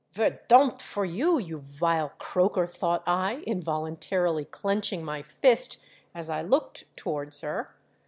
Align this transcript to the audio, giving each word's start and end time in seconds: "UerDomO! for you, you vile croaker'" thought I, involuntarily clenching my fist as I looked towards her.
"UerDomO! 0.15 0.81
for 0.81 1.05
you, 1.05 1.37
you 1.37 1.59
vile 1.59 2.09
croaker'" 2.17 2.65
thought 2.67 3.03
I, 3.05 3.43
involuntarily 3.45 4.45
clenching 4.45 5.05
my 5.05 5.21
fist 5.21 5.77
as 6.15 6.27
I 6.27 6.41
looked 6.41 6.85
towards 6.97 7.41
her. 7.41 7.75